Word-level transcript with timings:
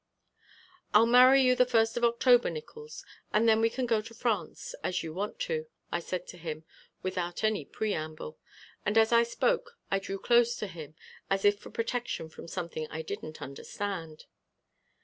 "I'll 0.95 1.05
marry 1.05 1.43
you 1.43 1.53
the 1.55 1.63
first 1.67 1.95
of 1.95 2.03
October, 2.03 2.49
Nickols, 2.49 3.05
and 3.31 3.47
then 3.47 3.61
we 3.61 3.69
can 3.69 3.85
go 3.85 4.01
to 4.01 4.15
France 4.15 4.73
as 4.83 5.03
you 5.03 5.13
want 5.13 5.37
to," 5.41 5.67
I 5.91 5.99
said 5.99 6.25
to 6.29 6.39
him 6.39 6.63
without 7.03 7.43
any 7.43 7.65
preamble, 7.65 8.39
and 8.83 8.97
as 8.97 9.11
I 9.11 9.21
spoke 9.21 9.77
I 9.91 9.99
drew 9.99 10.17
close 10.17 10.55
to 10.55 10.65
him 10.65 10.95
as 11.29 11.45
if 11.45 11.59
for 11.59 11.69
protection 11.69 12.29
from 12.29 12.47
something 12.47 12.87
I 12.89 13.03
didn't 13.03 13.43
understand. 13.43 14.25